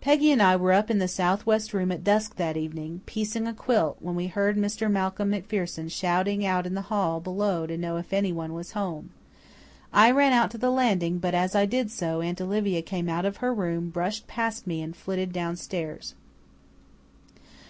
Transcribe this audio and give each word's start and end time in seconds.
Peggy 0.00 0.32
and 0.32 0.40
I 0.40 0.56
were 0.56 0.72
up 0.72 0.90
in 0.90 0.96
the 0.96 1.06
south 1.06 1.44
west 1.44 1.74
room 1.74 1.92
at 1.92 2.02
dusk 2.02 2.36
that 2.36 2.56
evening, 2.56 3.02
piecing 3.04 3.46
a 3.46 3.52
quilt, 3.52 3.98
when 4.00 4.14
we 4.14 4.28
heard 4.28 4.56
Mr. 4.56 4.90
Malcolm 4.90 5.28
MacPherson 5.32 5.90
shouting 5.90 6.46
out 6.46 6.64
in 6.66 6.72
the 6.72 6.88
hall 6.88 7.20
below 7.20 7.66
to 7.66 7.76
know 7.76 7.98
if 7.98 8.14
anyone 8.14 8.54
was 8.54 8.72
home. 8.72 9.10
I 9.92 10.10
ran 10.10 10.32
out 10.32 10.50
to 10.52 10.56
the 10.58 10.70
landing, 10.70 11.18
but 11.18 11.34
as 11.34 11.54
I 11.54 11.66
did 11.66 11.90
so 11.90 12.22
Aunt 12.22 12.40
Olivia 12.40 12.80
came 12.80 13.10
out 13.10 13.26
of 13.26 13.44
her 13.44 13.52
room, 13.52 13.90
brushed 13.90 14.26
past 14.26 14.66
me, 14.66 14.80
and 14.80 14.96
flitted 14.96 15.34
downstairs. 15.34 16.14